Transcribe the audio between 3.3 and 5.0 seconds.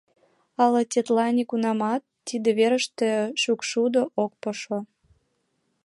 шӱкшудо ок пошо.